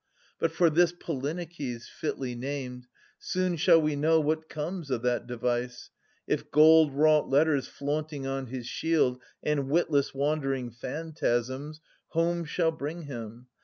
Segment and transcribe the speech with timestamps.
[0.39, 2.87] But, for this Polyneikes,— fitly named!—
[3.19, 5.91] Soon shall we know what comes of that device.
[6.25, 12.71] If gold wrought letters Haunting on his shield, 660 And witless wandering phantasms, home shall
[12.71, 13.45] bring him.